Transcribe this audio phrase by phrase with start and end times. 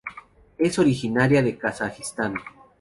[0.57, 2.33] Es originaria de Kazajistán.